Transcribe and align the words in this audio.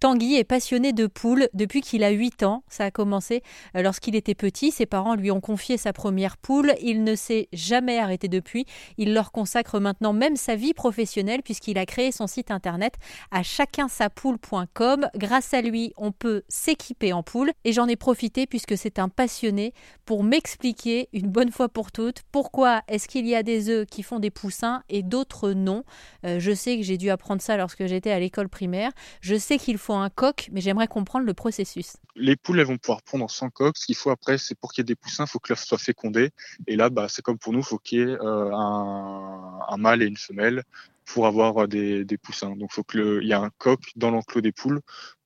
Tanguy 0.00 0.36
est 0.36 0.44
passionné 0.44 0.92
de 0.92 1.06
poules 1.06 1.48
depuis 1.54 1.80
qu'il 1.80 2.04
a 2.04 2.10
8 2.10 2.42
ans. 2.42 2.64
Ça 2.68 2.84
a 2.84 2.90
commencé 2.90 3.42
euh, 3.76 3.82
lorsqu'il 3.82 4.14
était 4.14 4.34
petit. 4.34 4.70
Ses 4.70 4.86
parents 4.86 5.14
lui 5.14 5.30
ont 5.30 5.40
confié 5.40 5.76
sa 5.76 5.92
première 5.92 6.36
poule. 6.36 6.74
Il 6.82 7.02
ne 7.02 7.14
s'est 7.14 7.48
jamais 7.52 7.98
arrêté 7.98 8.28
depuis. 8.28 8.66
Il 8.98 9.14
leur 9.14 9.32
consacre 9.32 9.80
maintenant 9.80 10.12
même 10.12 10.36
sa 10.36 10.54
vie 10.54 10.74
professionnelle 10.74 11.42
puisqu'il 11.42 11.78
a 11.78 11.86
créé 11.86 12.12
son 12.12 12.26
site 12.26 12.50
internet 12.50 12.94
à 13.30 13.42
chacunsapoule.com. 13.42 15.08
Grâce 15.14 15.54
à 15.54 15.62
lui, 15.62 15.92
on 15.96 16.12
peut 16.12 16.42
s'équiper 16.48 17.12
en 17.12 17.22
poule 17.22 17.52
et 17.64 17.72
j'en 17.72 17.88
ai 17.88 17.96
profité 17.96 18.46
puisque 18.46 18.76
c'est 18.76 18.98
un 18.98 19.08
passionné 19.08 19.72
pour 20.04 20.22
m'expliquer 20.22 21.08
une 21.12 21.28
bonne 21.28 21.50
fois 21.50 21.68
pour 21.68 21.90
toutes 21.90 22.22
pourquoi 22.32 22.82
est-ce 22.88 23.08
qu'il 23.08 23.26
y 23.26 23.34
a 23.34 23.42
des 23.42 23.70
œufs 23.70 23.86
qui 23.86 24.02
font 24.02 24.18
des 24.18 24.30
poussins 24.30 24.82
et 24.88 25.02
d'autres 25.02 25.52
non. 25.52 25.84
Euh, 26.24 26.38
je 26.38 26.52
sais 26.52 26.76
que 26.76 26.82
j'ai 26.82 26.98
dû 26.98 27.10
apprendre 27.10 27.40
ça 27.40 27.56
lorsque 27.56 27.86
j'étais 27.86 28.10
à 28.10 28.20
l'école 28.20 28.48
primaire. 28.48 28.90
Je 29.20 29.36
sais 29.36 29.58
qu'il 29.58 29.78
faut 29.78 29.85
un 29.94 30.10
coq, 30.10 30.48
mais 30.52 30.60
j'aimerais 30.60 30.88
comprendre 30.88 31.24
le 31.24 31.34
processus. 31.34 31.96
Les 32.14 32.36
poules, 32.36 32.60
elles 32.60 32.66
vont 32.66 32.78
pouvoir 32.78 33.02
prendre 33.02 33.30
sans 33.30 33.50
coq. 33.50 33.76
Ce 33.76 33.86
qu'il 33.86 33.94
faut 33.94 34.10
après, 34.10 34.38
c'est 34.38 34.54
pour 34.54 34.72
qu'il 34.72 34.82
y 34.82 34.84
ait 34.84 34.92
des 34.92 34.96
poussins, 34.96 35.24
il 35.24 35.30
faut 35.30 35.38
que 35.38 35.52
l'œuf 35.52 35.62
soit 35.64 35.78
fécondé. 35.78 36.30
Et 36.66 36.76
là, 36.76 36.90
bah, 36.90 37.06
c'est 37.08 37.22
comme 37.22 37.38
pour 37.38 37.52
nous, 37.52 37.60
il 37.60 37.64
faut 37.64 37.78
qu'il 37.78 37.98
y 37.98 38.02
ait 38.02 38.06
euh, 38.06 38.50
un, 38.52 39.76
mâle 39.78 40.02
et 40.02 40.06
une 40.06 40.16
femelle 40.16 40.64
pour 41.04 41.26
avoir 41.26 41.64
euh, 41.64 41.66
des, 41.66 42.18
poussins. 42.18 42.56
Donc, 42.56 42.70
il 42.72 42.74
faut 42.74 42.84
qu'il 42.84 43.22
y 43.22 43.30
ait 43.30 43.34
un 43.34 43.50
coq 43.58 43.80
dans 43.96 44.10
l'enclos 44.10 44.40
des 44.40 44.52
poules 44.52 44.80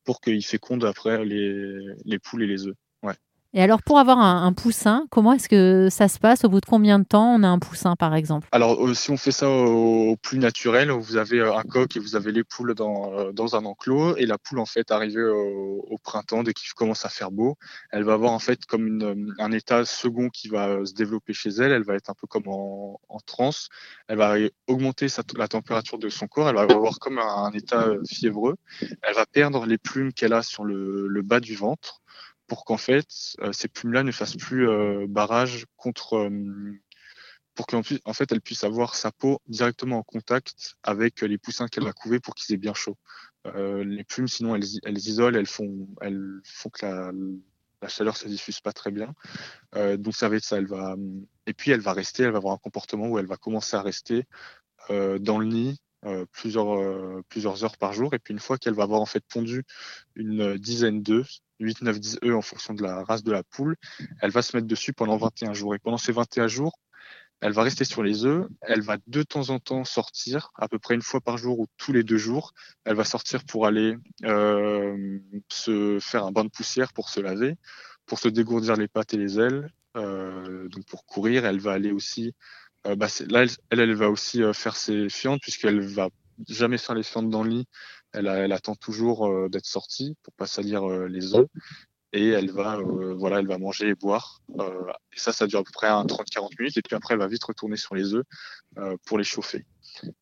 pour 0.05 0.21
qu'il 0.21 0.45
féconde 0.45 0.85
après 0.85 1.25
les, 1.25 1.79
les 2.05 2.19
poules 2.19 2.43
et 2.43 2.47
les 2.47 2.67
œufs. 2.67 2.77
Et 3.53 3.61
alors, 3.61 3.83
pour 3.83 3.99
avoir 3.99 4.19
un, 4.19 4.53
poussin, 4.53 5.07
comment 5.11 5.33
est-ce 5.33 5.49
que 5.49 5.89
ça 5.91 6.07
se 6.07 6.21
passe? 6.21 6.45
Au 6.45 6.49
bout 6.49 6.61
de 6.61 6.67
combien 6.67 7.01
de 7.01 7.05
temps 7.05 7.35
on 7.35 7.43
a 7.43 7.49
un 7.49 7.59
poussin, 7.59 7.97
par 7.97 8.15
exemple? 8.15 8.47
Alors, 8.53 8.87
euh, 8.87 8.95
si 8.95 9.11
on 9.11 9.17
fait 9.17 9.33
ça 9.33 9.51
au, 9.51 10.17
plus 10.17 10.39
naturel, 10.39 10.93
vous 10.93 11.17
avez 11.17 11.41
euh, 11.41 11.57
un 11.57 11.65
coq 11.65 11.97
et 11.97 11.99
vous 11.99 12.15
avez 12.15 12.31
les 12.31 12.45
poules 12.45 12.77
dans, 12.77 13.13
euh, 13.13 13.33
dans 13.33 13.57
un 13.57 13.65
enclos. 13.65 14.17
Et 14.19 14.27
la 14.27 14.39
poule, 14.39 14.61
en 14.61 14.67
fait, 14.67 14.93
arrivée 14.93 15.25
au, 15.25 15.99
printemps, 16.05 16.45
dès 16.45 16.55
qu'il 16.55 16.73
commence 16.75 17.05
à 17.05 17.09
faire 17.09 17.33
beau, 17.33 17.57
elle 17.91 18.05
va 18.05 18.13
avoir, 18.13 18.31
en 18.31 18.39
fait, 18.39 18.65
comme 18.67 18.87
une, 18.87 19.35
un 19.41 19.51
état 19.51 19.85
second 19.85 20.29
qui 20.29 20.47
va 20.47 20.87
se 20.87 20.95
développer 20.95 21.33
chez 21.33 21.51
elle. 21.51 21.73
Elle 21.73 21.83
va 21.83 21.97
être 21.97 22.09
un 22.09 22.15
peu 22.15 22.29
comme 22.29 22.47
en, 22.47 23.01
en 23.09 23.19
transe. 23.19 23.69
Elle 24.07 24.19
va 24.19 24.37
augmenter 24.69 25.09
la 25.37 25.49
température 25.49 25.99
de 25.99 26.09
son 26.09 26.29
corps. 26.29 26.49
Elle 26.49 26.55
va 26.55 26.63
avoir 26.63 27.01
comme 27.01 27.19
un, 27.19 27.51
état 27.51 27.89
fiévreux. 28.09 28.55
Elle 28.81 29.15
va 29.17 29.27
perdre 29.27 29.67
les 29.67 29.77
plumes 29.77 30.13
qu'elle 30.13 30.35
a 30.35 30.43
sur 30.45 30.65
le 30.65 31.23
bas 31.23 31.41
du 31.41 31.57
ventre 31.57 32.01
pour 32.51 32.65
qu'en 32.65 32.79
fait 32.79 33.07
euh, 33.43 33.53
ces 33.53 33.69
plumes-là 33.69 34.03
ne 34.03 34.11
fassent 34.11 34.35
plus 34.35 34.69
euh, 34.69 35.07
barrage 35.09 35.67
contre 35.77 36.17
euh, 36.17 36.81
pour 37.55 37.69
qu'en 37.69 37.81
en 38.05 38.13
fait 38.13 38.33
elle 38.33 38.41
puisse 38.41 38.65
avoir 38.65 38.97
sa 38.97 39.13
peau 39.13 39.41
directement 39.47 39.99
en 39.99 40.03
contact 40.03 40.75
avec 40.83 41.21
les 41.21 41.39
poussins 41.39 41.69
qu'elle 41.69 41.85
va 41.85 41.93
couver 41.93 42.19
pour 42.19 42.35
qu'ils 42.35 42.53
aient 42.53 42.59
bien 42.59 42.75
chaud. 42.75 42.97
les 43.45 44.03
plumes 44.03 44.27
sinon 44.27 44.57
elles, 44.57 44.65
elles 44.83 44.99
isolent, 44.99 45.37
elles 45.37 45.47
font 45.47 45.87
elles 46.01 46.41
font 46.45 46.71
que 46.71 46.85
la, 46.85 47.13
la 47.83 47.89
chaleur 47.89 48.17
se 48.17 48.27
diffuse 48.27 48.61
pas 48.61 48.73
très 48.73 48.91
bien. 48.91 49.15
donc 49.99 50.17
ça 50.17 50.29
va 50.29 50.37
être 50.37 50.45
ça. 50.45 50.57
Elle 50.57 50.67
va 50.67 50.97
et 51.47 51.55
puis 51.55 51.71
elle 51.71 51.81
va 51.81 51.93
rester, 51.93 52.25
elle 52.25 52.33
va 52.33 52.39
avoir 52.39 52.55
un 52.55 52.59
comportement 52.59 53.07
où 53.07 53.19
elle 53.19 53.27
va 53.27 53.37
commencer 53.37 53.77
à 53.77 53.83
rester 53.83 54.25
dans 54.89 55.39
le 55.39 55.47
nid 55.47 55.81
plusieurs 56.33 57.23
plusieurs 57.29 57.63
heures 57.63 57.77
par 57.77 57.93
jour. 57.93 58.15
Et 58.15 58.19
puis 58.19 58.33
une 58.33 58.41
fois 58.41 58.59
qu'elle 58.59 58.75
va 58.75 58.85
avoir 58.85 59.01
en 59.01 59.07
fait 59.07 59.25
pondu 59.29 59.65
une 60.15 60.57
dizaine 60.57 61.03
d'œufs, 61.03 61.41
8, 61.61 61.83
9, 61.83 62.01
10 62.01 62.19
œufs 62.25 62.37
en 62.37 62.43
fonction 62.43 62.75
de 62.75 62.83
la 62.83 63.05
race 63.05 63.23
de 63.23 63.33
la 63.33 63.43
poule. 63.43 63.77
Elle 64.21 64.31
va 64.31 64.43
se 64.43 64.57
mettre 64.57 64.67
dessus 64.67 64.93
pendant 64.93 65.17
21 65.17 65.53
jours. 65.53 65.75
Et 65.75 65.79
pendant 65.79 65.99
ces 65.99 66.13
21 66.13 66.49
jours, 66.49 66.79
elle 67.41 67.53
va 67.53 67.63
rester 67.63 67.85
sur 67.85 68.03
les 68.03 68.25
œufs. 68.25 68.47
Elle 68.61 68.83
va 68.83 68.99
de 69.07 69.23
temps 69.23 69.51
en 69.51 69.59
temps 69.59 69.85
sortir, 69.85 70.51
à 70.57 70.69
peu 70.69 70.79
près 70.79 70.95
une 70.95 71.03
fois 71.03 71.21
par 71.21 71.39
jour 71.39 71.59
ou 71.59 71.67
tous 71.79 71.93
les 71.93 72.03
deux 72.03 72.19
jours. 72.19 72.53
Elle 72.85 72.97
va 72.97 73.05
sortir 73.05 73.45
pour 73.45 73.67
aller 73.67 73.97
euh, 74.25 75.19
se 75.49 75.99
faire 76.01 76.25
un 76.27 76.33
bain 76.33 76.45
de 76.45 76.51
poussière 76.51 76.93
pour 76.93 77.09
se 77.09 77.21
laver, 77.21 77.57
pour 78.07 78.19
se 78.19 78.29
dégourdir 78.29 78.77
les 78.77 78.89
pattes 78.89 79.15
et 79.15 79.19
les 79.19 79.41
ailes. 79.41 79.73
Euh, 79.97 80.69
donc 80.69 80.85
pour 80.87 81.07
courir, 81.07 81.47
elle 81.47 81.61
va 81.61 81.73
aller 81.73 81.93
aussi. 81.93 82.35
Euh, 82.87 82.95
bah 82.95 83.09
là, 83.29 83.45
elle, 83.71 83.81
elle, 83.81 83.95
va 83.95 84.11
aussi 84.11 84.43
faire 84.55 84.77
ses 84.77 85.09
fientes 85.09 85.41
puisqu'elle 85.41 85.81
va 85.81 86.09
jamais 86.49 86.79
faire 86.79 86.95
les 86.95 87.03
fientes 87.03 87.31
dans 87.31 87.43
le 87.43 87.51
lit. 87.51 87.69
Elle, 88.13 88.27
elle 88.27 88.53
attend 88.53 88.75
toujours 88.75 89.29
euh, 89.29 89.49
d'être 89.49 89.67
sortie 89.67 90.17
pour 90.23 90.33
pas 90.35 90.47
salir 90.47 90.89
euh, 90.89 91.07
les 91.07 91.35
os. 91.35 91.47
Et 92.13 92.31
elle 92.31 92.51
va 92.51 92.77
euh, 92.77 93.15
voilà 93.15 93.39
elle 93.39 93.47
va 93.47 93.59
manger 93.59 93.91
et 93.91 93.95
boire. 93.95 94.43
Et 94.59 95.19
ça 95.19 95.33
ça 95.33 95.47
dure 95.47 95.61
à 95.61 95.65
peu 95.65 95.71
près 95.73 95.89
30-40 95.89 96.59
minutes. 96.59 96.77
Et 96.77 96.83
puis 96.83 96.97
après 96.97 97.15
elle 97.15 97.21
va 97.21 97.29
vite 97.29 97.45
retourner 97.45 97.77
sur 97.77 97.95
les 97.95 98.15
œufs 98.15 98.25
pour 99.07 99.17
les 99.17 99.23
chauffer. 99.23 99.65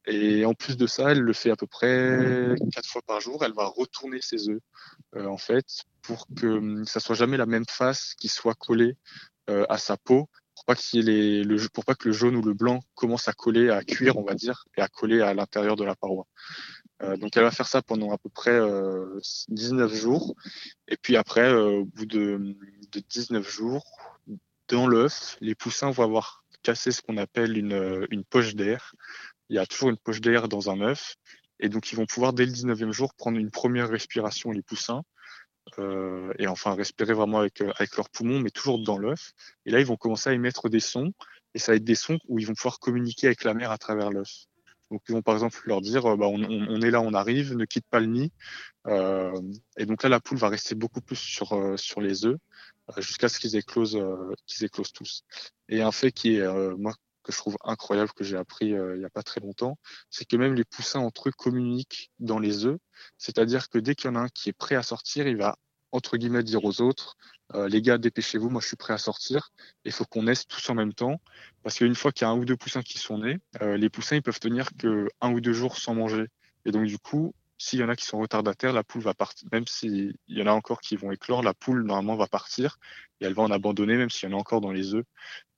Et 0.06 0.44
en 0.44 0.52
plus 0.52 0.76
de 0.76 0.86
ça 0.86 1.12
elle 1.12 1.20
le 1.20 1.32
fait 1.32 1.50
à 1.50 1.56
peu 1.56 1.66
près 1.66 2.54
quatre 2.72 2.86
fois 2.86 3.00
par 3.06 3.22
jour. 3.22 3.42
Elle 3.42 3.54
va 3.54 3.64
retourner 3.64 4.20
ses 4.20 4.50
œufs 4.50 4.60
en 5.16 5.38
fait 5.38 5.64
pour 6.02 6.26
que 6.36 6.84
ça 6.84 7.00
soit 7.00 7.16
jamais 7.16 7.38
la 7.38 7.46
même 7.46 7.64
face 7.70 8.14
qui 8.14 8.28
soit 8.28 8.54
collée 8.54 8.94
à 9.46 9.78
sa 9.78 9.96
peau 9.96 10.28
pour 10.58 11.84
pas 11.84 11.92
le, 11.92 11.94
que 11.94 12.08
le 12.08 12.12
jaune 12.12 12.36
ou 12.36 12.42
le 12.42 12.54
blanc 12.54 12.80
commence 12.94 13.28
à 13.28 13.32
coller, 13.32 13.70
à 13.70 13.82
cuire, 13.82 14.16
on 14.16 14.22
va 14.22 14.34
dire, 14.34 14.64
et 14.76 14.80
à 14.80 14.88
coller 14.88 15.20
à 15.20 15.34
l'intérieur 15.34 15.76
de 15.76 15.84
la 15.84 15.94
paroi. 15.94 16.26
Euh, 17.02 17.16
donc 17.16 17.36
elle 17.36 17.44
va 17.44 17.50
faire 17.50 17.68
ça 17.68 17.80
pendant 17.80 18.12
à 18.12 18.18
peu 18.18 18.28
près 18.28 18.50
euh, 18.50 19.20
19 19.48 19.94
jours. 19.94 20.34
Et 20.88 20.96
puis 20.96 21.16
après, 21.16 21.48
euh, 21.48 21.80
au 21.80 21.84
bout 21.84 22.06
de, 22.06 22.56
de 22.92 23.00
19 23.08 23.48
jours, 23.48 23.84
dans 24.68 24.86
l'œuf, 24.86 25.36
les 25.40 25.54
poussins 25.54 25.90
vont 25.90 26.02
avoir 26.02 26.44
cassé 26.62 26.90
ce 26.90 27.02
qu'on 27.02 27.16
appelle 27.16 27.56
une, 27.56 28.06
une 28.10 28.24
poche 28.24 28.54
d'air. 28.54 28.94
Il 29.48 29.56
y 29.56 29.58
a 29.58 29.66
toujours 29.66 29.90
une 29.90 29.96
poche 29.96 30.20
d'air 30.20 30.48
dans 30.48 30.70
un 30.70 30.80
œuf. 30.80 31.16
Et 31.60 31.68
donc 31.68 31.90
ils 31.90 31.96
vont 31.96 32.06
pouvoir 32.06 32.32
dès 32.32 32.46
le 32.46 32.52
19e 32.52 32.92
jour 32.92 33.14
prendre 33.14 33.38
une 33.38 33.50
première 33.50 33.88
respiration, 33.88 34.50
les 34.50 34.62
poussins. 34.62 35.02
Euh, 35.78 36.32
et 36.38 36.46
enfin 36.46 36.74
respirer 36.74 37.12
vraiment 37.12 37.40
avec, 37.40 37.60
euh, 37.60 37.72
avec 37.76 37.96
leurs 37.96 38.10
poumons, 38.10 38.40
mais 38.40 38.50
toujours 38.50 38.78
dans 38.78 38.98
l'œuf. 38.98 39.32
Et 39.66 39.70
là, 39.70 39.80
ils 39.80 39.86
vont 39.86 39.96
commencer 39.96 40.30
à 40.30 40.32
émettre 40.32 40.68
des 40.68 40.80
sons, 40.80 41.12
et 41.54 41.58
ça 41.58 41.72
va 41.72 41.76
être 41.76 41.84
des 41.84 41.94
sons 41.94 42.18
où 42.28 42.38
ils 42.38 42.46
vont 42.46 42.54
pouvoir 42.54 42.78
communiquer 42.78 43.26
avec 43.26 43.44
la 43.44 43.54
mère 43.54 43.70
à 43.70 43.78
travers 43.78 44.10
l'œuf. 44.10 44.46
Donc 44.90 45.02
ils 45.08 45.12
vont 45.12 45.22
par 45.22 45.34
exemple 45.34 45.60
leur 45.66 45.80
dire, 45.80 46.06
euh, 46.06 46.16
bah, 46.16 46.26
on, 46.28 46.80
est 46.80 46.90
là, 46.90 47.00
on 47.00 47.12
arrive, 47.12 47.54
ne 47.54 47.64
quitte 47.64 47.86
pas 47.90 48.00
le 48.00 48.06
nid. 48.06 48.32
Euh, 48.86 49.38
et 49.76 49.86
donc 49.86 50.02
là, 50.02 50.08
la 50.08 50.20
poule 50.20 50.38
va 50.38 50.48
rester 50.48 50.74
beaucoup 50.74 51.00
plus 51.00 51.16
sur, 51.16 51.52
euh, 51.52 51.76
sur 51.76 52.00
les 52.00 52.24
œufs 52.24 52.38
jusqu'à 52.96 53.28
ce 53.28 53.38
qu'ils 53.38 53.54
éclosent, 53.56 54.02
qu'ils 54.46 54.64
éclosent 54.64 54.94
tous. 54.94 55.22
Et 55.68 55.82
un 55.82 55.92
fait 55.92 56.10
qui 56.10 56.36
est, 56.36 56.48
moi, 56.78 56.94
que 57.28 57.32
je 57.34 57.38
trouve 57.38 57.58
incroyable, 57.62 58.10
que 58.12 58.24
j'ai 58.24 58.36
appris 58.36 58.68
il 58.68 58.98
n'y 58.98 59.04
a 59.04 59.10
pas 59.10 59.22
très 59.22 59.40
longtemps, 59.40 59.78
c'est 60.08 60.24
que 60.24 60.36
même 60.36 60.54
les 60.54 60.64
poussins 60.64 61.00
entre 61.00 61.28
eux 61.28 61.32
communiquent 61.32 62.10
dans 62.18 62.38
les 62.38 62.64
œufs. 62.64 62.78
C'est-à-dire 63.18 63.68
que 63.68 63.78
dès 63.78 63.94
qu'il 63.94 64.10
y 64.10 64.12
en 64.12 64.16
a 64.16 64.20
un 64.20 64.28
qui 64.28 64.48
est 64.48 64.54
prêt 64.54 64.76
à 64.76 64.82
sortir, 64.82 65.28
il 65.28 65.36
va 65.36 65.58
entre 65.92 66.16
guillemets 66.16 66.42
dire 66.42 66.64
aux 66.64 66.80
autres 66.80 67.16
euh, 67.54 67.66
les 67.66 67.80
gars 67.80 67.96
dépêchez-vous 67.96 68.50
moi 68.50 68.60
je 68.60 68.66
suis 68.66 68.76
prêt 68.76 68.94
à 68.94 68.98
sortir. 68.98 69.50
Il 69.84 69.92
faut 69.92 70.04
qu'on 70.04 70.24
naisse 70.24 70.46
tous 70.46 70.68
en 70.70 70.74
même 70.74 70.92
temps 70.94 71.20
parce 71.62 71.76
qu'une 71.76 71.94
fois 71.94 72.12
qu'il 72.12 72.26
y 72.26 72.28
a 72.28 72.30
un 72.30 72.36
ou 72.36 72.44
deux 72.44 72.56
poussins 72.56 72.82
qui 72.82 72.98
sont 72.98 73.18
nés 73.18 73.38
euh, 73.62 73.76
les 73.76 73.90
poussins 73.90 74.16
ils 74.16 74.22
peuvent 74.22 74.40
tenir 74.40 74.68
que 74.78 75.08
un 75.20 75.32
ou 75.32 75.40
deux 75.40 75.52
jours 75.52 75.76
sans 75.76 75.94
manger. 75.94 76.26
Et 76.64 76.72
donc 76.72 76.86
du 76.86 76.98
coup 76.98 77.34
s'il 77.58 77.80
y 77.80 77.84
en 77.84 77.88
a 77.88 77.96
qui 77.96 78.04
sont 78.04 78.18
retardataires 78.18 78.72
la 78.72 78.84
poule 78.84 79.02
va 79.02 79.14
partir 79.14 79.48
même 79.52 79.66
s'il 79.66 80.14
y 80.28 80.42
en 80.42 80.46
a 80.46 80.52
encore 80.52 80.80
qui 80.80 80.96
vont 80.96 81.10
éclore 81.10 81.42
la 81.42 81.54
poule 81.54 81.84
normalement 81.84 82.16
va 82.16 82.26
partir 82.26 82.78
et 83.20 83.24
elle 83.24 83.34
va 83.34 83.42
en 83.42 83.50
abandonner 83.50 83.96
même 83.96 84.10
s'il 84.10 84.28
y 84.28 84.32
en 84.32 84.36
a 84.36 84.40
encore 84.40 84.60
dans 84.60 84.72
les 84.72 84.94
œufs. 84.94 85.04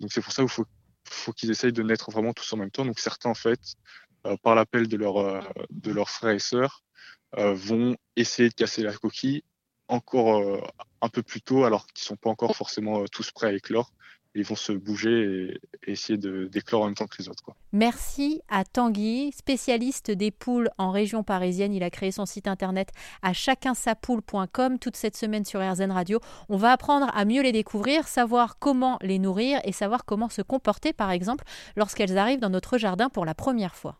Donc 0.00 0.12
c'est 0.12 0.22
pour 0.22 0.32
ça 0.32 0.42
qu'il 0.42 0.50
faut 0.50 0.66
faut 1.12 1.32
qu'ils 1.32 1.50
essayent 1.50 1.72
de 1.72 1.82
naître 1.82 2.10
vraiment 2.10 2.32
tous 2.32 2.52
en 2.52 2.56
même 2.56 2.70
temps 2.70 2.84
donc 2.84 2.98
certains 2.98 3.30
en 3.30 3.34
fait 3.34 3.60
euh, 4.26 4.36
par 4.42 4.54
l'appel 4.54 4.88
de 4.88 4.96
leurs 4.96 5.48
de 5.70 5.92
leurs 5.92 6.10
frères 6.10 6.34
et 6.34 6.38
sœurs 6.38 6.82
vont 7.36 7.96
essayer 8.16 8.48
de 8.48 8.54
casser 8.54 8.82
la 8.82 8.92
coquille 8.92 9.44
encore 9.90 10.38
euh, 10.38 10.60
un 11.02 11.08
peu 11.08 11.22
plus 11.22 11.42
tôt, 11.42 11.64
alors 11.64 11.86
qu'ils 11.88 12.04
sont 12.04 12.16
pas 12.16 12.30
encore 12.30 12.56
forcément 12.56 13.02
euh, 13.02 13.06
tous 13.10 13.30
prêts 13.32 13.48
à 13.48 13.52
éclore. 13.52 13.92
Ils 14.34 14.44
vont 14.44 14.56
se 14.56 14.72
bouger 14.72 15.60
et, 15.86 15.92
essayer 15.92 16.18
d'éclore 16.18 16.82
en 16.82 16.86
même 16.86 16.94
temps 16.94 17.06
que 17.06 17.16
les 17.18 17.28
autres. 17.28 17.44
Merci 17.72 18.42
à 18.48 18.64
Tanguy, 18.64 19.32
spécialiste 19.32 20.10
des 20.10 20.30
poules 20.30 20.70
en 20.78 20.90
région 20.90 21.22
parisienne. 21.22 21.72
Il 21.72 21.82
a 21.82 21.90
créé 21.90 22.12
son 22.12 22.26
site 22.26 22.46
internet 22.46 22.90
à 23.22 23.32
chacunsapoule.com 23.32 24.78
toute 24.78 24.96
cette 24.96 25.16
semaine 25.16 25.44
sur 25.44 25.60
RZN 25.60 25.90
Radio. 25.90 26.20
On 26.48 26.56
va 26.56 26.72
apprendre 26.72 27.10
à 27.14 27.24
mieux 27.24 27.42
les 27.42 27.52
découvrir, 27.52 28.06
savoir 28.06 28.58
comment 28.58 28.98
les 29.02 29.18
nourrir 29.18 29.60
et 29.64 29.72
savoir 29.72 30.04
comment 30.04 30.28
se 30.28 30.42
comporter, 30.42 30.92
par 30.92 31.10
exemple, 31.10 31.44
lorsqu'elles 31.76 32.18
arrivent 32.18 32.40
dans 32.40 32.50
notre 32.50 32.78
jardin 32.78 33.08
pour 33.08 33.24
la 33.24 33.34
première 33.34 33.74
fois. 33.74 33.98